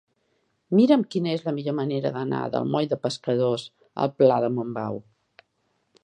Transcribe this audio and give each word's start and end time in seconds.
Mira'm 0.77 1.01
quina 1.15 1.33
és 1.33 1.43
la 1.49 1.51
millor 1.57 1.75
manera 1.79 2.11
d'anar 2.15 2.39
del 2.55 2.65
moll 2.75 2.89
de 2.93 2.99
Pescadors 3.03 3.65
al 4.05 4.13
pla 4.23 4.39
de 4.45 4.49
Montbau. 4.55 4.99